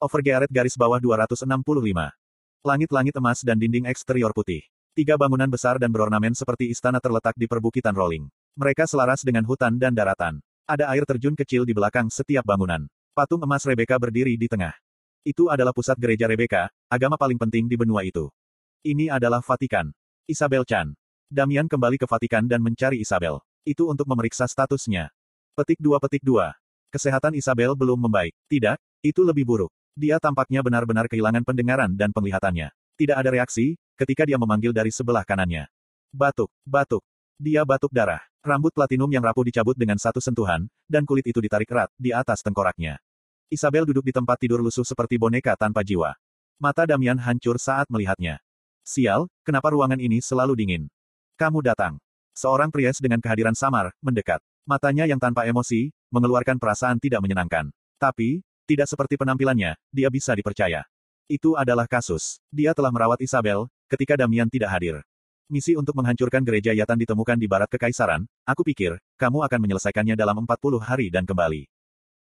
Overgearet 0.00 0.48
garis 0.48 0.80
bawah 0.80 0.96
265. 0.96 1.44
Langit-langit 2.64 3.14
emas 3.20 3.44
dan 3.44 3.60
dinding 3.60 3.84
eksterior 3.84 4.32
putih. 4.32 4.64
Tiga 4.96 5.20
bangunan 5.20 5.44
besar 5.44 5.76
dan 5.76 5.92
berornamen 5.92 6.32
seperti 6.32 6.72
istana 6.72 7.04
terletak 7.04 7.36
di 7.36 7.44
perbukitan 7.44 7.92
rolling. 7.92 8.24
Mereka 8.56 8.88
selaras 8.88 9.20
dengan 9.20 9.44
hutan 9.44 9.76
dan 9.76 9.92
daratan. 9.92 10.40
Ada 10.64 10.88
air 10.88 11.04
terjun 11.04 11.36
kecil 11.36 11.68
di 11.68 11.76
belakang 11.76 12.08
setiap 12.08 12.48
bangunan. 12.48 12.88
Patung 13.12 13.44
emas 13.44 13.60
Rebecca 13.68 14.00
berdiri 14.00 14.40
di 14.40 14.48
tengah. 14.48 14.72
Itu 15.20 15.52
adalah 15.52 15.76
pusat 15.76 16.00
gereja 16.00 16.24
Rebecca, 16.24 16.72
agama 16.88 17.20
paling 17.20 17.36
penting 17.36 17.68
di 17.68 17.76
benua 17.76 18.00
itu. 18.00 18.32
Ini 18.80 19.12
adalah 19.12 19.44
Vatikan. 19.44 19.92
Isabel 20.24 20.64
Chan. 20.64 20.96
Damian 21.28 21.68
kembali 21.68 22.00
ke 22.00 22.08
Vatikan 22.08 22.48
dan 22.48 22.64
mencari 22.64 23.04
Isabel. 23.04 23.36
Itu 23.68 23.92
untuk 23.92 24.08
memeriksa 24.08 24.48
statusnya. 24.48 25.12
Petik 25.52 25.76
2 25.76 26.00
petik 26.00 26.24
2. 26.24 26.56
Kesehatan 26.88 27.36
Isabel 27.36 27.76
belum 27.76 28.08
membaik. 28.08 28.32
Tidak, 28.48 28.80
itu 29.04 29.20
lebih 29.28 29.44
buruk. 29.44 29.72
Dia 30.00 30.16
tampaknya 30.16 30.64
benar-benar 30.64 31.12
kehilangan 31.12 31.44
pendengaran 31.44 31.92
dan 31.92 32.08
penglihatannya. 32.08 32.72
Tidak 32.96 33.16
ada 33.20 33.28
reaksi, 33.36 33.76
ketika 34.00 34.24
dia 34.24 34.40
memanggil 34.40 34.72
dari 34.72 34.88
sebelah 34.88 35.28
kanannya. 35.28 35.68
Batuk, 36.08 36.48
batuk. 36.64 37.04
Dia 37.36 37.68
batuk 37.68 37.92
darah. 37.92 38.24
Rambut 38.40 38.72
platinum 38.72 39.12
yang 39.12 39.20
rapuh 39.20 39.44
dicabut 39.44 39.76
dengan 39.76 40.00
satu 40.00 40.16
sentuhan, 40.16 40.64
dan 40.88 41.04
kulit 41.04 41.28
itu 41.28 41.44
ditarik 41.44 41.68
erat, 41.68 41.92
di 42.00 42.16
atas 42.16 42.40
tengkoraknya. 42.40 42.96
Isabel 43.52 43.84
duduk 43.84 44.08
di 44.08 44.16
tempat 44.16 44.40
tidur 44.40 44.64
lusuh 44.64 44.88
seperti 44.88 45.20
boneka 45.20 45.52
tanpa 45.52 45.84
jiwa. 45.84 46.16
Mata 46.56 46.88
Damian 46.88 47.20
hancur 47.20 47.60
saat 47.60 47.84
melihatnya. 47.92 48.40
Sial, 48.80 49.28
kenapa 49.44 49.68
ruangan 49.68 50.00
ini 50.00 50.24
selalu 50.24 50.56
dingin? 50.56 50.88
Kamu 51.36 51.60
datang. 51.60 52.00
Seorang 52.32 52.72
pria 52.72 52.88
dengan 52.96 53.20
kehadiran 53.20 53.52
samar, 53.52 53.92
mendekat. 54.00 54.40
Matanya 54.64 55.04
yang 55.04 55.20
tanpa 55.20 55.44
emosi, 55.44 55.92
mengeluarkan 56.08 56.56
perasaan 56.56 56.96
tidak 56.96 57.20
menyenangkan. 57.20 57.68
Tapi, 58.00 58.40
tidak 58.70 58.86
seperti 58.86 59.18
penampilannya, 59.18 59.74
dia 59.90 60.06
bisa 60.06 60.30
dipercaya. 60.38 60.86
Itu 61.26 61.58
adalah 61.58 61.90
kasus. 61.90 62.38
Dia 62.54 62.70
telah 62.70 62.94
merawat 62.94 63.18
Isabel, 63.18 63.66
ketika 63.90 64.14
Damian 64.14 64.46
tidak 64.46 64.70
hadir. 64.70 65.02
Misi 65.50 65.74
untuk 65.74 65.98
menghancurkan 65.98 66.46
gereja 66.46 66.70
Yatan 66.70 66.94
ditemukan 66.94 67.34
di 67.34 67.50
barat 67.50 67.66
kekaisaran, 67.66 68.22
aku 68.46 68.62
pikir, 68.62 69.02
kamu 69.18 69.42
akan 69.42 69.58
menyelesaikannya 69.66 70.14
dalam 70.14 70.46
40 70.46 70.78
hari 70.78 71.10
dan 71.10 71.26
kembali. 71.26 71.66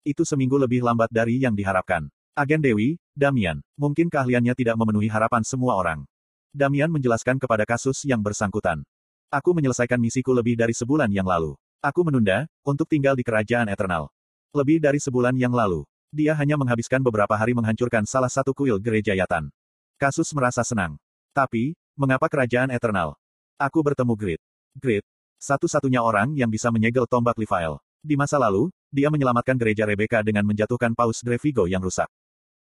Itu 0.04 0.28
seminggu 0.28 0.60
lebih 0.60 0.84
lambat 0.84 1.08
dari 1.08 1.40
yang 1.40 1.56
diharapkan. 1.56 2.12
Agen 2.36 2.60
Dewi, 2.60 3.00
Damian, 3.16 3.64
mungkin 3.80 4.12
keahliannya 4.12 4.52
tidak 4.60 4.76
memenuhi 4.76 5.08
harapan 5.08 5.48
semua 5.48 5.80
orang. 5.80 6.04
Damian 6.52 6.92
menjelaskan 6.92 7.40
kepada 7.40 7.64
kasus 7.64 8.04
yang 8.04 8.20
bersangkutan. 8.20 8.84
Aku 9.32 9.56
menyelesaikan 9.56 9.96
misiku 10.04 10.36
lebih 10.36 10.60
dari 10.60 10.76
sebulan 10.76 11.08
yang 11.16 11.24
lalu. 11.24 11.56
Aku 11.80 12.04
menunda, 12.04 12.44
untuk 12.68 12.92
tinggal 12.92 13.16
di 13.16 13.24
kerajaan 13.24 13.72
eternal. 13.72 14.12
Lebih 14.52 14.84
dari 14.84 15.00
sebulan 15.00 15.40
yang 15.40 15.56
lalu. 15.56 15.88
Dia 16.16 16.32
hanya 16.40 16.56
menghabiskan 16.56 17.04
beberapa 17.04 17.36
hari 17.36 17.52
menghancurkan 17.52 18.08
salah 18.08 18.32
satu 18.32 18.56
kuil 18.56 18.80
gereja 18.80 19.12
Yatan. 19.12 19.52
Kasus 20.00 20.32
merasa 20.32 20.64
senang. 20.64 20.96
Tapi, 21.36 21.76
mengapa 21.92 22.32
kerajaan 22.32 22.72
eternal? 22.72 23.20
Aku 23.60 23.84
bertemu 23.84 24.16
Grit. 24.16 24.42
Grit, 24.80 25.04
satu-satunya 25.36 26.00
orang 26.00 26.32
yang 26.32 26.48
bisa 26.48 26.72
menyegel 26.72 27.04
tombak 27.04 27.36
Livael. 27.36 27.84
Di 28.00 28.16
masa 28.16 28.40
lalu, 28.40 28.72
dia 28.88 29.12
menyelamatkan 29.12 29.60
gereja 29.60 29.84
Rebecca 29.84 30.24
dengan 30.24 30.48
menjatuhkan 30.48 30.96
Paus 30.96 31.20
Drevigo 31.20 31.68
yang 31.68 31.84
rusak. 31.84 32.08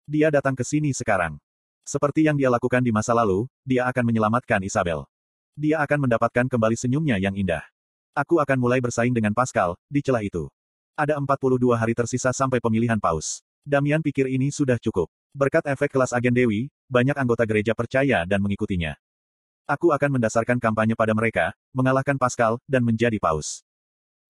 Dia 0.03 0.27
datang 0.27 0.59
ke 0.59 0.67
sini 0.67 0.91
sekarang. 0.91 1.39
Seperti 1.87 2.27
yang 2.27 2.35
dia 2.35 2.51
lakukan 2.51 2.83
di 2.83 2.91
masa 2.91 3.15
lalu, 3.15 3.47
dia 3.63 3.87
akan 3.87 4.03
menyelamatkan 4.03 4.59
Isabel. 4.67 5.07
Dia 5.55 5.79
akan 5.79 6.11
mendapatkan 6.11 6.51
kembali 6.51 6.75
senyumnya 6.75 7.15
yang 7.15 7.39
indah. 7.39 7.63
Aku 8.19 8.43
akan 8.43 8.59
mulai 8.59 8.83
bersaing 8.83 9.15
dengan 9.15 9.31
Pascal, 9.31 9.79
di 9.87 10.03
celah 10.03 10.27
itu. 10.27 10.51
Ada 10.99 11.15
42 11.15 11.79
hari 11.79 11.95
tersisa 11.95 12.27
sampai 12.35 12.59
pemilihan 12.59 12.99
paus. 12.99 13.39
Damian 13.63 14.03
pikir 14.03 14.27
ini 14.27 14.51
sudah 14.51 14.75
cukup. 14.75 15.07
Berkat 15.31 15.63
efek 15.71 15.95
kelas 15.95 16.11
agen 16.11 16.35
Dewi, 16.35 16.67
banyak 16.91 17.15
anggota 17.15 17.47
gereja 17.47 17.71
percaya 17.71 18.27
dan 18.27 18.43
mengikutinya. 18.43 18.99
Aku 19.63 19.95
akan 19.95 20.19
mendasarkan 20.19 20.59
kampanye 20.59 20.99
pada 20.99 21.15
mereka, 21.15 21.55
mengalahkan 21.71 22.19
Pascal, 22.19 22.59
dan 22.67 22.83
menjadi 22.83 23.15
paus. 23.15 23.63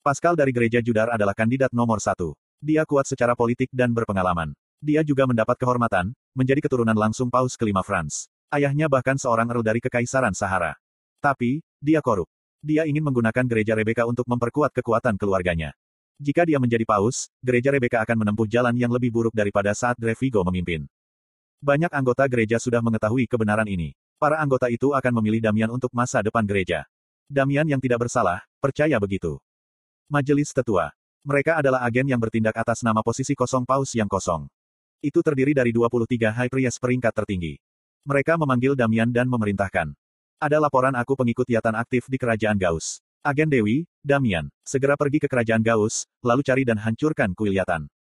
Pascal 0.06 0.38
dari 0.38 0.54
gereja 0.54 0.78
Judar 0.78 1.10
adalah 1.10 1.34
kandidat 1.34 1.74
nomor 1.74 2.06
satu. 2.06 2.38
Dia 2.62 2.86
kuat 2.86 3.10
secara 3.10 3.34
politik 3.34 3.74
dan 3.74 3.90
berpengalaman. 3.90 4.54
Dia 4.78 5.02
juga 5.02 5.26
mendapat 5.26 5.58
kehormatan, 5.58 6.14
menjadi 6.38 6.70
keturunan 6.70 6.94
langsung 6.94 7.34
paus 7.34 7.58
kelima 7.58 7.82
Frans. 7.82 8.30
Ayahnya 8.54 8.86
bahkan 8.86 9.18
seorang 9.18 9.50
earl 9.50 9.66
dari 9.66 9.82
Kekaisaran 9.82 10.38
Sahara. 10.38 10.78
Tapi, 11.18 11.66
dia 11.82 11.98
korup. 12.06 12.30
Dia 12.62 12.86
ingin 12.86 13.02
menggunakan 13.10 13.50
gereja 13.50 13.74
Rebecca 13.74 14.06
untuk 14.06 14.30
memperkuat 14.30 14.70
kekuatan 14.70 15.18
keluarganya. 15.18 15.74
Jika 16.20 16.44
dia 16.44 16.60
menjadi 16.60 16.84
paus, 16.84 17.32
gereja 17.40 17.72
Rebecca 17.72 18.04
akan 18.04 18.28
menempuh 18.28 18.44
jalan 18.44 18.76
yang 18.76 18.92
lebih 18.92 19.08
buruk 19.08 19.32
daripada 19.32 19.72
saat 19.72 19.96
Drevigo 19.96 20.44
memimpin. 20.44 20.84
Banyak 21.64 21.96
anggota 21.96 22.28
gereja 22.28 22.60
sudah 22.60 22.84
mengetahui 22.84 23.24
kebenaran 23.24 23.64
ini. 23.72 23.96
Para 24.20 24.36
anggota 24.44 24.68
itu 24.68 24.92
akan 24.92 25.16
memilih 25.16 25.40
Damian 25.40 25.72
untuk 25.72 25.96
masa 25.96 26.20
depan 26.20 26.44
gereja. 26.44 26.84
Damian 27.32 27.64
yang 27.72 27.80
tidak 27.80 28.04
bersalah, 28.04 28.44
percaya 28.60 29.00
begitu. 29.00 29.40
Majelis 30.12 30.52
Tetua. 30.52 30.92
Mereka 31.24 31.64
adalah 31.64 31.88
agen 31.88 32.12
yang 32.12 32.20
bertindak 32.20 32.56
atas 32.60 32.84
nama 32.84 33.00
posisi 33.00 33.32
kosong 33.32 33.64
paus 33.64 33.96
yang 33.96 34.12
kosong. 34.12 34.52
Itu 35.00 35.24
terdiri 35.24 35.56
dari 35.56 35.72
23 35.72 36.36
high 36.36 36.52
priest 36.52 36.84
peringkat 36.84 37.16
tertinggi. 37.16 37.64
Mereka 38.04 38.36
memanggil 38.36 38.76
Damian 38.76 39.08
dan 39.08 39.32
memerintahkan. 39.32 39.96
Ada 40.40 40.60
laporan 40.60 40.96
aku 41.00 41.16
pengikut 41.16 41.48
Yatan 41.48 41.80
aktif 41.80 42.12
di 42.12 42.20
kerajaan 42.20 42.60
Gauss. 42.60 43.04
Agen 43.20 43.52
Dewi, 43.52 43.84
Damian, 44.00 44.48
segera 44.64 44.96
pergi 44.96 45.20
ke 45.20 45.28
kerajaan 45.28 45.60
Gaus, 45.60 46.08
lalu 46.24 46.40
cari 46.40 46.64
dan 46.64 46.80
hancurkan 46.80 47.36
kuil 47.36 47.52
Yatan. 47.52 47.92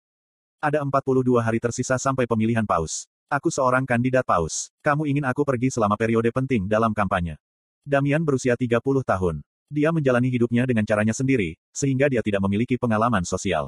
Ada 0.63 0.79
42 0.79 1.43
hari 1.43 1.59
tersisa 1.59 1.99
sampai 1.99 2.23
pemilihan 2.23 2.63
paus. 2.63 3.07
Aku 3.27 3.51
seorang 3.51 3.83
kandidat 3.83 4.23
paus. 4.23 4.71
Kamu 4.79 5.03
ingin 5.05 5.27
aku 5.27 5.43
pergi 5.43 5.67
selama 5.71 5.99
periode 5.99 6.31
penting 6.31 6.71
dalam 6.71 6.95
kampanye. 6.95 7.35
Damian 7.83 8.23
berusia 8.23 8.55
30 8.55 8.79
tahun. 9.03 9.43
Dia 9.67 9.91
menjalani 9.91 10.31
hidupnya 10.31 10.63
dengan 10.63 10.87
caranya 10.87 11.11
sendiri, 11.11 11.59
sehingga 11.75 12.07
dia 12.07 12.23
tidak 12.23 12.41
memiliki 12.47 12.79
pengalaman 12.79 13.27
sosial. 13.27 13.67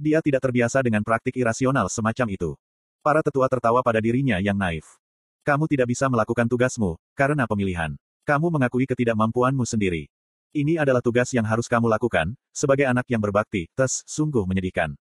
Dia 0.00 0.24
tidak 0.24 0.48
terbiasa 0.48 0.80
dengan 0.80 1.04
praktik 1.04 1.36
irasional 1.36 1.92
semacam 1.92 2.26
itu. 2.32 2.50
Para 3.04 3.20
tetua 3.20 3.46
tertawa 3.52 3.84
pada 3.84 4.00
dirinya 4.00 4.40
yang 4.40 4.56
naif. 4.56 4.96
Kamu 5.46 5.68
tidak 5.70 5.92
bisa 5.92 6.08
melakukan 6.08 6.48
tugasmu, 6.50 6.98
karena 7.14 7.46
pemilihan. 7.46 7.94
Kamu 8.26 8.50
mengakui 8.50 8.88
ketidakmampuanmu 8.90 9.62
sendiri. 9.62 10.10
Ini 10.54 10.78
adalah 10.78 11.02
tugas 11.02 11.32
yang 11.34 11.48
harus 11.48 11.66
kamu 11.66 11.88
lakukan, 11.90 12.36
sebagai 12.54 12.86
anak 12.86 13.08
yang 13.10 13.18
berbakti, 13.18 13.66
tes, 13.74 14.04
sungguh 14.06 14.46
menyedihkan. 14.46 14.94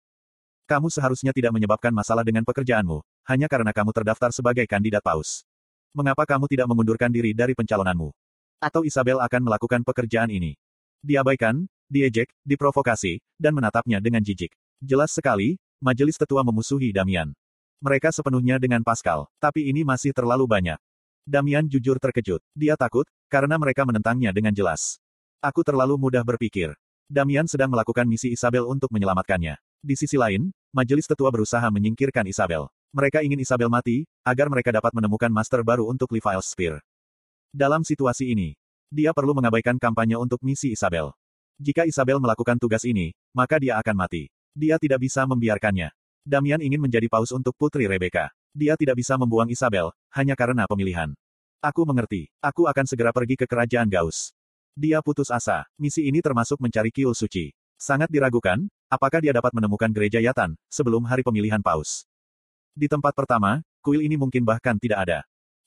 Kamu 0.63 0.87
seharusnya 0.87 1.35
tidak 1.35 1.51
menyebabkan 1.51 1.91
masalah 1.91 2.23
dengan 2.23 2.47
pekerjaanmu, 2.47 3.03
hanya 3.27 3.51
karena 3.51 3.75
kamu 3.75 3.91
terdaftar 3.91 4.31
sebagai 4.31 4.63
kandidat 4.63 5.03
paus. 5.03 5.43
Mengapa 5.91 6.23
kamu 6.23 6.47
tidak 6.47 6.71
mengundurkan 6.71 7.11
diri 7.11 7.35
dari 7.35 7.51
pencalonanmu? 7.51 8.15
Atau 8.63 8.87
Isabel 8.87 9.19
akan 9.19 9.41
melakukan 9.43 9.83
pekerjaan 9.83 10.31
ini? 10.31 10.55
Diabaikan, 11.03 11.67
diejek, 11.91 12.31
diprovokasi, 12.47 13.19
dan 13.35 13.51
menatapnya 13.59 13.99
dengan 13.99 14.23
jijik. 14.23 14.55
Jelas 14.79 15.11
sekali, 15.11 15.59
majelis 15.83 16.15
tetua 16.15 16.47
memusuhi 16.47 16.95
Damian. 16.95 17.35
Mereka 17.83 18.15
sepenuhnya 18.15 18.55
dengan 18.55 18.79
Pascal, 18.87 19.27
tapi 19.43 19.67
ini 19.67 19.83
masih 19.83 20.15
terlalu 20.15 20.47
banyak. 20.47 20.79
Damian 21.27 21.67
jujur 21.67 21.99
terkejut. 21.99 22.39
Dia 22.55 22.79
takut, 22.79 23.03
karena 23.27 23.59
mereka 23.59 23.83
menentangnya 23.83 24.31
dengan 24.31 24.55
jelas. 24.55 25.02
Aku 25.43 25.59
terlalu 25.59 25.99
mudah 25.99 26.23
berpikir. 26.23 26.71
Damian 27.11 27.43
sedang 27.51 27.67
melakukan 27.67 28.07
misi 28.07 28.31
Isabel 28.31 28.63
untuk 28.63 28.87
menyelamatkannya. 28.95 29.59
Di 29.83 29.99
sisi 29.99 30.15
lain, 30.15 30.55
majelis 30.71 31.03
tetua 31.03 31.27
berusaha 31.35 31.67
menyingkirkan 31.67 32.23
Isabel. 32.31 32.71
Mereka 32.95 33.27
ingin 33.27 33.43
Isabel 33.43 33.67
mati, 33.67 34.07
agar 34.23 34.47
mereka 34.47 34.71
dapat 34.71 34.95
menemukan 34.95 35.27
master 35.27 35.59
baru 35.59 35.83
untuk 35.91 36.15
Levi's 36.15 36.47
Spear. 36.47 36.79
Dalam 37.51 37.83
situasi 37.83 38.31
ini, 38.31 38.55
dia 38.87 39.11
perlu 39.11 39.35
mengabaikan 39.35 39.75
kampanye 39.75 40.15
untuk 40.15 40.39
misi 40.47 40.71
Isabel. 40.71 41.11
Jika 41.59 41.83
Isabel 41.83 42.23
melakukan 42.23 42.55
tugas 42.55 42.87
ini, 42.87 43.11
maka 43.35 43.59
dia 43.59 43.75
akan 43.83 43.99
mati. 43.99 44.31
Dia 44.55 44.79
tidak 44.79 45.03
bisa 45.03 45.27
membiarkannya. 45.27 45.91
Damian 46.23 46.63
ingin 46.63 46.79
menjadi 46.79 47.11
paus 47.11 47.35
untuk 47.35 47.51
Putri 47.59 47.83
Rebecca. 47.83 48.31
Dia 48.55 48.79
tidak 48.79 48.95
bisa 48.95 49.19
membuang 49.19 49.51
Isabel, 49.51 49.91
hanya 50.15 50.39
karena 50.39 50.63
pemilihan. 50.71 51.11
Aku 51.59 51.83
mengerti. 51.83 52.31
Aku 52.39 52.63
akan 52.63 52.87
segera 52.87 53.11
pergi 53.11 53.35
ke 53.35 53.43
kerajaan 53.43 53.91
Gauss. 53.91 54.31
Dia 54.73 55.05
putus 55.05 55.29
asa. 55.29 55.69
Misi 55.77 56.01
ini 56.09 56.17
termasuk 56.17 56.57
mencari 56.57 56.89
kiul 56.89 57.13
suci. 57.13 57.53
Sangat 57.77 58.09
diragukan, 58.09 58.57
apakah 58.89 59.21
dia 59.21 59.29
dapat 59.29 59.53
menemukan 59.53 59.93
gereja 59.93 60.17
Yatan, 60.17 60.57
sebelum 60.65 61.05
hari 61.05 61.21
pemilihan 61.21 61.61
paus. 61.61 62.09
Di 62.73 62.89
tempat 62.89 63.13
pertama, 63.13 63.61
kuil 63.85 64.01
ini 64.01 64.17
mungkin 64.17 64.41
bahkan 64.41 64.73
tidak 64.81 65.05
ada. 65.05 65.19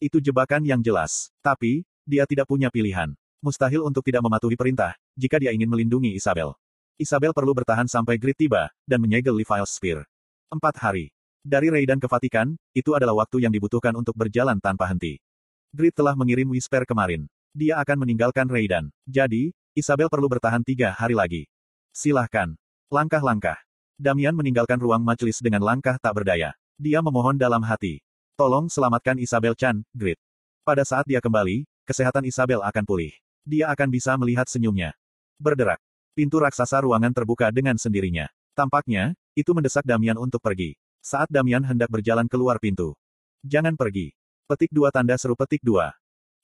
Itu 0.03 0.19
jebakan 0.19 0.67
yang 0.67 0.83
jelas. 0.83 1.31
Tapi, 1.39 1.87
dia 2.03 2.27
tidak 2.27 2.51
punya 2.51 2.67
pilihan. 2.67 3.15
Mustahil 3.39 3.87
untuk 3.87 4.03
tidak 4.03 4.27
mematuhi 4.27 4.59
perintah, 4.59 4.99
jika 5.15 5.39
dia 5.39 5.55
ingin 5.55 5.71
melindungi 5.71 6.19
Isabel. 6.19 6.59
Isabel 6.99 7.31
perlu 7.31 7.55
bertahan 7.55 7.87
sampai 7.87 8.19
Grit 8.19 8.35
tiba, 8.35 8.75
dan 8.91 8.99
menyegel 8.99 9.39
Levi's 9.39 9.71
Spear. 9.71 10.03
Empat 10.51 10.83
hari. 10.83 11.15
Dari 11.47 11.71
Raidan 11.71 12.03
ke 12.03 12.11
Vatikan, 12.11 12.59
itu 12.75 12.91
adalah 12.91 13.23
waktu 13.23 13.47
yang 13.47 13.55
dibutuhkan 13.55 13.95
untuk 13.95 14.19
berjalan 14.19 14.59
tanpa 14.59 14.91
henti. 14.91 15.23
Grit 15.71 15.95
telah 15.95 16.19
mengirim 16.19 16.51
Whisper 16.51 16.83
kemarin 16.83 17.31
dia 17.57 17.81
akan 17.81 18.05
meninggalkan 18.05 18.45
Raidan. 18.45 18.93
Jadi, 19.09 19.57
Isabel 19.73 20.13
perlu 20.13 20.29
bertahan 20.29 20.61
tiga 20.61 20.93
hari 20.93 21.17
lagi. 21.17 21.49
Silahkan. 21.97 22.53
Langkah-langkah. 22.93 23.57
Damian 23.97 24.37
meninggalkan 24.37 24.77
ruang 24.77 25.01
majelis 25.01 25.41
dengan 25.41 25.65
langkah 25.65 25.97
tak 25.97 26.13
berdaya. 26.13 26.53
Dia 26.77 27.01
memohon 27.01 27.41
dalam 27.41 27.65
hati. 27.65 28.05
Tolong 28.37 28.69
selamatkan 28.69 29.17
Isabel 29.17 29.57
Chan, 29.57 29.81
Grit. 29.97 30.21
Pada 30.61 30.85
saat 30.85 31.09
dia 31.09 31.25
kembali, 31.25 31.65
kesehatan 31.89 32.29
Isabel 32.29 32.61
akan 32.61 32.85
pulih. 32.85 33.17
Dia 33.49 33.73
akan 33.73 33.89
bisa 33.89 34.13
melihat 34.21 34.45
senyumnya. 34.45 34.93
Berderak. 35.41 35.81
Pintu 36.13 36.37
raksasa 36.45 36.85
ruangan 36.85 37.17
terbuka 37.17 37.49
dengan 37.49 37.81
sendirinya. 37.81 38.29
Tampaknya, 38.53 39.17
itu 39.33 39.57
mendesak 39.57 39.89
Damian 39.89 40.21
untuk 40.21 40.45
pergi. 40.45 40.77
Saat 41.01 41.33
Damian 41.33 41.65
hendak 41.65 41.89
berjalan 41.89 42.29
keluar 42.29 42.61
pintu. 42.61 42.93
Jangan 43.41 43.81
pergi. 43.81 44.13
Petik 44.45 44.69
dua 44.69 44.93
tanda 44.93 45.17
seru 45.17 45.33
petik 45.33 45.65
dua. 45.65 45.97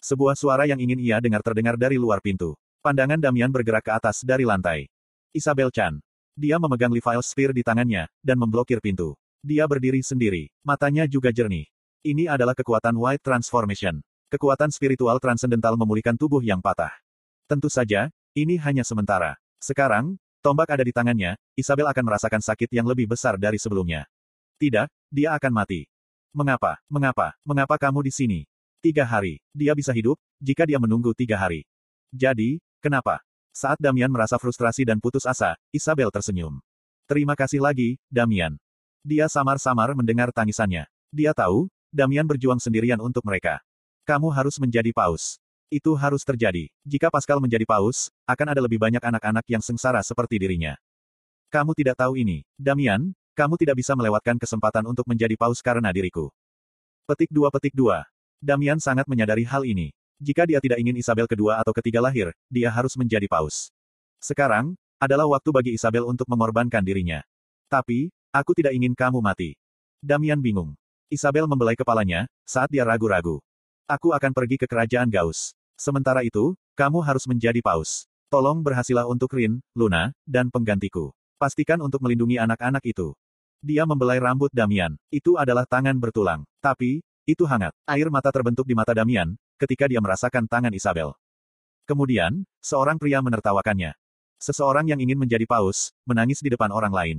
Sebuah 0.02 0.34
suara 0.34 0.66
yang 0.66 0.82
ingin 0.82 0.98
ia 0.98 1.22
dengar 1.22 1.46
terdengar 1.46 1.78
dari 1.78 1.94
luar 1.94 2.18
pintu. 2.18 2.58
Pandangan 2.82 3.22
Damian 3.22 3.54
bergerak 3.54 3.86
ke 3.86 3.92
atas 3.94 4.26
dari 4.26 4.42
lantai. 4.42 4.90
Isabel 5.30 5.70
Chan. 5.70 6.02
Dia 6.34 6.58
memegang 6.58 6.90
Levi's 6.90 7.30
Spear 7.30 7.54
di 7.54 7.62
tangannya, 7.62 8.10
dan 8.18 8.34
memblokir 8.34 8.82
pintu. 8.82 9.14
Dia 9.46 9.62
berdiri 9.70 10.02
sendiri. 10.02 10.50
Matanya 10.66 11.06
juga 11.06 11.30
jernih. 11.30 11.70
Ini 12.02 12.26
adalah 12.26 12.58
kekuatan 12.58 12.98
White 12.98 13.22
Transformation. 13.22 14.02
Kekuatan 14.26 14.74
spiritual 14.74 15.22
transendental 15.22 15.78
memulihkan 15.78 16.18
tubuh 16.18 16.42
yang 16.42 16.58
patah. 16.58 16.90
Tentu 17.46 17.70
saja, 17.70 18.10
ini 18.34 18.58
hanya 18.58 18.82
sementara. 18.82 19.38
Sekarang, 19.62 20.18
tombak 20.42 20.66
ada 20.74 20.82
di 20.82 20.90
tangannya, 20.90 21.38
Isabel 21.54 21.86
akan 21.86 22.02
merasakan 22.10 22.42
sakit 22.42 22.74
yang 22.74 22.90
lebih 22.90 23.06
besar 23.06 23.38
dari 23.38 23.62
sebelumnya. 23.62 24.10
Tidak, 24.58 24.90
dia 25.14 25.30
akan 25.38 25.52
mati. 25.54 25.86
Mengapa, 26.34 26.82
mengapa, 26.90 27.38
mengapa 27.46 27.78
kamu 27.78 28.02
di 28.02 28.10
sini? 28.10 28.40
Tiga 28.82 29.06
hari. 29.06 29.38
Dia 29.54 29.78
bisa 29.78 29.94
hidup, 29.94 30.18
jika 30.42 30.66
dia 30.66 30.74
menunggu 30.74 31.14
tiga 31.14 31.38
hari. 31.38 31.62
Jadi, 32.10 32.58
kenapa? 32.82 33.22
Saat 33.54 33.78
Damian 33.78 34.10
merasa 34.10 34.34
frustrasi 34.42 34.82
dan 34.82 34.98
putus 34.98 35.22
asa, 35.22 35.54
Isabel 35.70 36.10
tersenyum. 36.10 36.58
Terima 37.06 37.38
kasih 37.38 37.62
lagi, 37.62 37.94
Damian. 38.10 38.58
Dia 39.06 39.30
samar-samar 39.30 39.94
mendengar 39.94 40.34
tangisannya. 40.34 40.90
Dia 41.14 41.30
tahu, 41.30 41.70
Damian 41.94 42.26
berjuang 42.26 42.58
sendirian 42.58 42.98
untuk 42.98 43.22
mereka. 43.22 43.62
Kamu 44.02 44.34
harus 44.34 44.58
menjadi 44.58 44.90
paus. 44.90 45.38
Itu 45.70 45.94
harus 45.94 46.26
terjadi. 46.26 46.66
Jika 46.82 47.06
Pascal 47.06 47.38
menjadi 47.38 47.62
paus, 47.62 48.10
akan 48.26 48.50
ada 48.50 48.66
lebih 48.66 48.82
banyak 48.82 48.98
anak-anak 48.98 49.46
yang 49.46 49.62
sengsara 49.62 50.02
seperti 50.02 50.42
dirinya. 50.42 50.74
Kamu 51.54 51.70
tidak 51.78 52.02
tahu 52.02 52.18
ini, 52.18 52.42
Damian, 52.58 53.14
kamu 53.38 53.54
tidak 53.62 53.78
bisa 53.78 53.94
melewatkan 53.94 54.42
kesempatan 54.42 54.82
untuk 54.90 55.06
menjadi 55.06 55.38
paus 55.38 55.62
karena 55.62 55.94
diriku. 55.94 56.34
Petik 57.06 57.30
dua 57.30 57.46
petik 57.54 57.78
dua. 57.78 58.11
Damian 58.42 58.82
sangat 58.82 59.06
menyadari 59.06 59.46
hal 59.46 59.62
ini. 59.62 59.94
Jika 60.18 60.42
dia 60.50 60.58
tidak 60.58 60.82
ingin 60.82 60.98
Isabel 60.98 61.30
kedua 61.30 61.62
atau 61.62 61.70
ketiga 61.70 62.02
lahir, 62.02 62.34
dia 62.50 62.66
harus 62.74 62.98
menjadi 62.98 63.30
paus. 63.30 63.70
Sekarang, 64.18 64.74
adalah 64.98 65.30
waktu 65.30 65.54
bagi 65.54 65.70
Isabel 65.78 66.02
untuk 66.02 66.26
mengorbankan 66.26 66.82
dirinya. 66.82 67.22
Tapi, 67.70 68.10
aku 68.34 68.50
tidak 68.58 68.74
ingin 68.74 68.98
kamu 68.98 69.22
mati. 69.22 69.54
Damian 70.02 70.42
bingung. 70.42 70.74
Isabel 71.06 71.46
membelai 71.46 71.78
kepalanya, 71.78 72.26
saat 72.42 72.66
dia 72.66 72.82
ragu-ragu. 72.82 73.38
Aku 73.86 74.10
akan 74.10 74.34
pergi 74.34 74.58
ke 74.58 74.66
kerajaan 74.66 75.06
Gaus. 75.06 75.54
Sementara 75.78 76.26
itu, 76.26 76.58
kamu 76.74 76.98
harus 76.98 77.22
menjadi 77.30 77.62
paus. 77.62 78.10
Tolong 78.26 78.58
berhasilah 78.58 79.06
untuk 79.06 79.30
Rin, 79.38 79.62
Luna, 79.78 80.10
dan 80.26 80.50
penggantiku. 80.50 81.14
Pastikan 81.38 81.78
untuk 81.78 82.02
melindungi 82.02 82.42
anak-anak 82.42 82.82
itu. 82.90 83.14
Dia 83.62 83.86
membelai 83.86 84.18
rambut 84.18 84.50
Damian. 84.50 84.98
Itu 85.14 85.38
adalah 85.38 85.62
tangan 85.62 85.94
bertulang. 86.02 86.42
Tapi, 86.58 87.06
itu 87.32 87.48
hangat. 87.48 87.72
Air 87.88 88.12
mata 88.12 88.28
terbentuk 88.28 88.68
di 88.68 88.76
mata 88.76 88.92
Damian, 88.92 89.32
ketika 89.56 89.88
dia 89.88 89.98
merasakan 90.04 90.44
tangan 90.44 90.70
Isabel. 90.76 91.16
Kemudian, 91.88 92.44
seorang 92.60 93.00
pria 93.00 93.24
menertawakannya. 93.24 93.96
Seseorang 94.36 94.86
yang 94.86 95.00
ingin 95.00 95.16
menjadi 95.16 95.48
paus, 95.48 95.96
menangis 96.04 96.44
di 96.44 96.52
depan 96.52 96.68
orang 96.70 96.92
lain. 96.92 97.18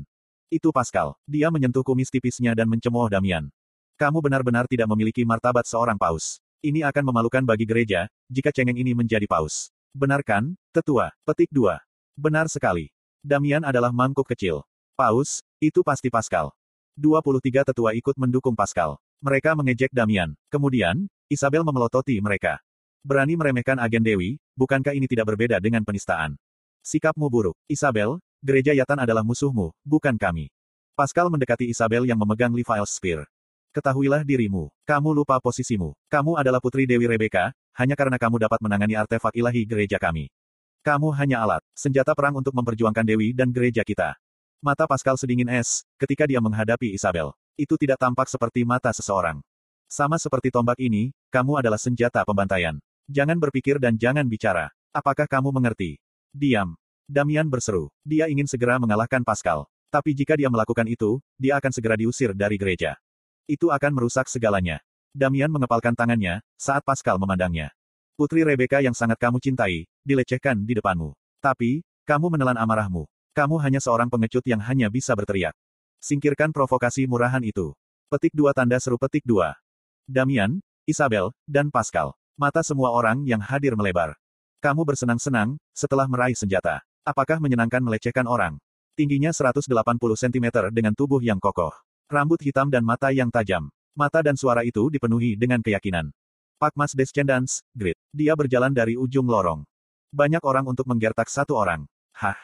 Itu 0.53 0.69
Pascal. 0.69 1.17
Dia 1.25 1.49
menyentuh 1.49 1.81
kumis 1.81 2.13
tipisnya 2.13 2.53
dan 2.53 2.69
mencemooh 2.69 3.09
Damian. 3.09 3.49
Kamu 3.97 4.21
benar-benar 4.21 4.69
tidak 4.69 4.85
memiliki 4.93 5.25
martabat 5.25 5.65
seorang 5.65 5.97
paus. 5.97 6.37
Ini 6.63 6.85
akan 6.87 7.11
memalukan 7.11 7.43
bagi 7.43 7.67
gereja, 7.67 8.07
jika 8.31 8.53
cengeng 8.55 8.79
ini 8.79 8.95
menjadi 8.95 9.27
paus. 9.27 9.73
Benar 9.91 10.23
kan, 10.23 10.55
tetua? 10.71 11.11
Petik 11.27 11.51
2. 11.51 11.75
Benar 12.15 12.47
sekali. 12.47 12.87
Damian 13.19 13.67
adalah 13.67 13.91
mangkuk 13.91 14.25
kecil. 14.31 14.63
Paus, 14.95 15.43
itu 15.59 15.83
pasti 15.83 16.07
Pascal. 16.07 16.55
23 16.95 17.67
tetua 17.67 17.91
ikut 17.97 18.15
mendukung 18.15 18.53
Pascal. 18.53 19.01
Mereka 19.23 19.55
mengejek 19.55 19.87
Damian. 19.95 20.35
Kemudian, 20.51 21.07
Isabel 21.31 21.63
memelototi 21.63 22.19
mereka. 22.19 22.59
Berani 23.07 23.39
meremehkan 23.39 23.79
agen 23.79 24.03
Dewi, 24.03 24.35
bukankah 24.51 24.91
ini 24.91 25.07
tidak 25.07 25.31
berbeda 25.31 25.63
dengan 25.63 25.79
penistaan? 25.87 26.35
Sikapmu 26.83 27.31
buruk. 27.31 27.55
Isabel, 27.71 28.19
gereja 28.43 28.75
Yatan 28.75 28.99
adalah 28.99 29.23
musuhmu, 29.23 29.71
bukan 29.87 30.19
kami. 30.19 30.51
Pascal 30.91 31.31
mendekati 31.31 31.71
Isabel 31.71 32.03
yang 32.03 32.19
memegang 32.19 32.51
Levi's 32.51 32.99
Spear. 32.99 33.23
Ketahuilah 33.71 34.27
dirimu. 34.27 34.67
Kamu 34.83 35.15
lupa 35.15 35.39
posisimu. 35.39 35.95
Kamu 36.11 36.35
adalah 36.35 36.59
putri 36.59 36.83
Dewi 36.83 37.07
Rebecca, 37.07 37.55
hanya 37.79 37.95
karena 37.95 38.19
kamu 38.19 38.43
dapat 38.43 38.59
menangani 38.59 38.99
artefak 38.99 39.31
ilahi 39.39 39.63
gereja 39.63 40.03
kami. 40.03 40.27
Kamu 40.83 41.15
hanya 41.15 41.47
alat, 41.47 41.63
senjata 41.71 42.11
perang 42.11 42.43
untuk 42.43 42.51
memperjuangkan 42.51 43.07
Dewi 43.07 43.31
dan 43.31 43.55
gereja 43.55 43.87
kita. 43.87 44.19
Mata 44.59 44.83
Pascal 44.83 45.15
sedingin 45.15 45.47
es, 45.47 45.87
ketika 45.95 46.27
dia 46.27 46.43
menghadapi 46.43 46.91
Isabel. 46.91 47.31
Itu 47.53 47.77
tidak 47.77 48.01
tampak 48.01 48.25
seperti 48.25 48.65
mata 48.65 48.89
seseorang. 48.89 49.37
Sama 49.85 50.17
seperti 50.17 50.49
tombak 50.49 50.81
ini, 50.81 51.13
kamu 51.29 51.61
adalah 51.61 51.77
senjata 51.77 52.25
pembantaian. 52.25 52.81
Jangan 53.05 53.37
berpikir 53.37 53.77
dan 53.77 53.93
jangan 53.93 54.25
bicara. 54.25 54.73
Apakah 54.89 55.29
kamu 55.29 55.53
mengerti? 55.53 56.01
Diam. 56.33 56.73
Damian 57.05 57.45
berseru. 57.45 57.93
Dia 58.01 58.25
ingin 58.25 58.49
segera 58.49 58.81
mengalahkan 58.81 59.21
Pascal. 59.21 59.69
Tapi 59.93 60.17
jika 60.17 60.33
dia 60.33 60.49
melakukan 60.49 60.89
itu, 60.89 61.21
dia 61.37 61.61
akan 61.61 61.69
segera 61.69 61.93
diusir 61.93 62.33
dari 62.33 62.57
gereja. 62.57 62.97
Itu 63.45 63.69
akan 63.69 63.93
merusak 63.93 64.25
segalanya. 64.25 64.81
Damian 65.13 65.53
mengepalkan 65.53 65.93
tangannya, 65.93 66.41
saat 66.57 66.81
Pascal 66.81 67.21
memandangnya. 67.21 67.69
Putri 68.17 68.41
Rebecca 68.41 68.81
yang 68.81 68.97
sangat 68.97 69.21
kamu 69.21 69.37
cintai, 69.37 69.85
dilecehkan 70.01 70.65
di 70.65 70.73
depanmu. 70.73 71.13
Tapi, 71.37 71.85
kamu 72.09 72.33
menelan 72.33 72.57
amarahmu. 72.57 73.05
Kamu 73.37 73.61
hanya 73.61 73.77
seorang 73.77 74.09
pengecut 74.09 74.41
yang 74.49 74.61
hanya 74.65 74.89
bisa 74.89 75.13
berteriak. 75.13 75.53
Singkirkan 76.03 76.51
provokasi 76.51 77.07
murahan 77.07 77.39
itu. 77.39 77.71
Petik 78.11 78.35
dua 78.35 78.51
tanda 78.51 78.75
seru 78.75 78.99
petik 78.99 79.23
dua. 79.23 79.55
Damian, 80.03 80.59
Isabel, 80.83 81.31
dan 81.47 81.71
Pascal. 81.71 82.11
Mata 82.35 82.59
semua 82.59 82.91
orang 82.91 83.23
yang 83.23 83.39
hadir 83.39 83.71
melebar. 83.79 84.19
Kamu 84.59 84.83
bersenang-senang, 84.83 85.55
setelah 85.71 86.03
meraih 86.11 86.35
senjata. 86.35 86.83
Apakah 87.07 87.39
menyenangkan 87.39 87.79
melecehkan 87.79 88.27
orang? 88.27 88.59
Tingginya 88.99 89.31
180 89.31 89.63
cm 89.95 90.75
dengan 90.75 90.91
tubuh 90.91 91.23
yang 91.23 91.39
kokoh. 91.39 91.71
Rambut 92.11 92.43
hitam 92.43 92.67
dan 92.67 92.83
mata 92.83 93.07
yang 93.15 93.31
tajam. 93.31 93.71
Mata 93.95 94.19
dan 94.19 94.35
suara 94.35 94.67
itu 94.67 94.91
dipenuhi 94.91 95.39
dengan 95.39 95.63
keyakinan. 95.63 96.11
Pak 96.59 96.75
Mas 96.75 96.91
Descendants, 96.91 97.63
Grit. 97.71 97.95
Dia 98.11 98.35
berjalan 98.35 98.75
dari 98.75 98.99
ujung 98.99 99.23
lorong. 99.23 99.63
Banyak 100.11 100.43
orang 100.43 100.67
untuk 100.67 100.83
menggertak 100.83 101.31
satu 101.31 101.55
orang. 101.55 101.87
Hah? 102.11 102.35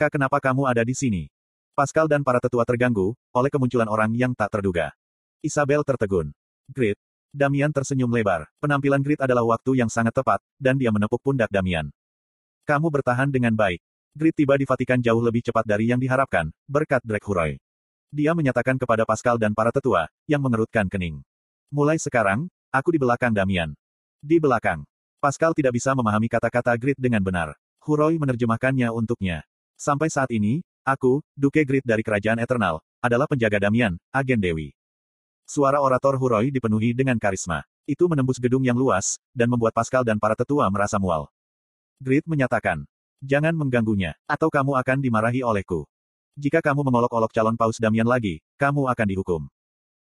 Kak 0.00 0.16
kenapa 0.16 0.40
kamu 0.40 0.64
ada 0.64 0.80
di 0.80 0.96
sini? 0.96 1.28
Pascal 1.72 2.04
dan 2.04 2.20
para 2.20 2.36
tetua 2.36 2.68
terganggu, 2.68 3.16
oleh 3.32 3.48
kemunculan 3.48 3.88
orang 3.88 4.12
yang 4.12 4.36
tak 4.36 4.52
terduga. 4.52 4.92
Isabel 5.40 5.80
tertegun. 5.80 6.28
Grit. 6.68 7.00
Damian 7.32 7.72
tersenyum 7.72 8.12
lebar. 8.12 8.44
Penampilan 8.60 9.00
Grit 9.00 9.24
adalah 9.24 9.40
waktu 9.56 9.80
yang 9.80 9.88
sangat 9.88 10.12
tepat, 10.12 10.44
dan 10.60 10.76
dia 10.76 10.92
menepuk 10.92 11.24
pundak 11.24 11.48
Damian. 11.48 11.88
Kamu 12.68 12.92
bertahan 12.92 13.32
dengan 13.32 13.56
baik. 13.56 13.80
Grit 14.12 14.36
tiba 14.36 14.60
di 14.60 14.68
Vatikan 14.68 15.00
jauh 15.00 15.24
lebih 15.24 15.40
cepat 15.40 15.64
dari 15.64 15.88
yang 15.88 15.96
diharapkan, 15.96 16.52
berkat 16.68 17.00
Drake 17.08 17.24
Huroy. 17.24 17.56
Dia 18.12 18.36
menyatakan 18.36 18.76
kepada 18.76 19.08
Pascal 19.08 19.40
dan 19.40 19.56
para 19.56 19.72
tetua, 19.72 20.12
yang 20.28 20.44
mengerutkan 20.44 20.92
kening. 20.92 21.24
Mulai 21.72 21.96
sekarang, 21.96 22.52
aku 22.68 22.92
di 22.92 23.00
belakang 23.00 23.32
Damian. 23.32 23.72
Di 24.20 24.36
belakang. 24.36 24.84
Pascal 25.24 25.56
tidak 25.56 25.72
bisa 25.72 25.96
memahami 25.96 26.28
kata-kata 26.28 26.76
Grit 26.76 27.00
dengan 27.00 27.24
benar. 27.24 27.56
Huroi 27.80 28.20
menerjemahkannya 28.20 28.92
untuknya. 28.92 29.40
Sampai 29.80 30.12
saat 30.12 30.28
ini, 30.28 30.60
aku, 30.82 31.22
Duke 31.34 31.62
Grit 31.62 31.86
dari 31.86 32.02
Kerajaan 32.04 32.38
Eternal, 32.42 32.82
adalah 33.02 33.26
penjaga 33.26 33.62
Damian, 33.62 33.98
agen 34.14 34.38
Dewi. 34.38 34.74
Suara 35.42 35.82
orator 35.82 36.14
Huroi 36.18 36.54
dipenuhi 36.54 36.94
dengan 36.94 37.18
karisma. 37.18 37.66
Itu 37.82 38.06
menembus 38.06 38.38
gedung 38.38 38.62
yang 38.62 38.78
luas, 38.78 39.18
dan 39.34 39.50
membuat 39.50 39.74
Pascal 39.74 40.06
dan 40.06 40.16
para 40.22 40.38
tetua 40.38 40.70
merasa 40.70 41.02
mual. 41.02 41.26
Grit 41.98 42.22
menyatakan, 42.30 42.86
Jangan 43.22 43.54
mengganggunya, 43.54 44.18
atau 44.26 44.50
kamu 44.50 44.74
akan 44.82 44.98
dimarahi 44.98 45.46
olehku. 45.46 45.86
Jika 46.34 46.58
kamu 46.58 46.82
mengolok-olok 46.82 47.30
calon 47.30 47.54
paus 47.54 47.78
Damian 47.78 48.06
lagi, 48.06 48.42
kamu 48.58 48.90
akan 48.90 49.06
dihukum. 49.06 49.42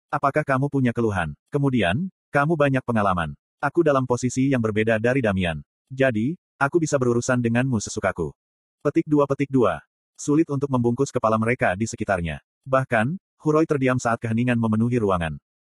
Apakah 0.08 0.44
kamu 0.44 0.72
punya 0.72 0.92
keluhan? 0.96 1.36
Kemudian, 1.52 2.08
kamu 2.32 2.56
banyak 2.56 2.84
pengalaman. 2.84 3.36
Aku 3.60 3.84
dalam 3.84 4.08
posisi 4.08 4.48
yang 4.48 4.64
berbeda 4.64 4.96
dari 4.96 5.20
Damian. 5.20 5.60
Jadi, 5.92 6.36
aku 6.56 6.80
bisa 6.80 6.96
berurusan 6.96 7.36
denganmu 7.40 7.76
sesukaku. 7.84 8.32
Petik 8.80 9.04
dua 9.04 9.28
petik 9.28 9.52
dua. 9.52 9.84
Sulit 10.16 10.46
untuk 10.52 10.70
membungkus 10.70 11.10
kepala 11.10 11.36
mereka 11.40 11.74
di 11.74 11.88
sekitarnya. 11.88 12.40
Bahkan, 12.62 13.18
Huroi 13.42 13.66
terdiam 13.66 13.98
saat 13.98 14.22
keheningan 14.22 14.54
memenuhi 14.54 15.02
ruangan. 15.02 15.36